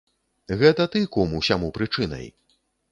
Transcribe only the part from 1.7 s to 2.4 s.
прычынай!